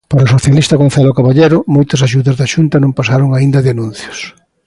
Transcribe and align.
Para 0.11 0.25
o 0.27 0.33
socialista 0.35 0.79
Gonzalo 0.81 1.17
Caballero, 1.19 1.57
moitas 1.75 2.03
axudas 2.07 2.35
da 2.37 2.49
Xunta 2.53 2.75
non 2.83 2.95
pasaron 2.99 3.29
aínda 3.33 3.59
de 3.63 3.69
anuncios. 3.75 4.19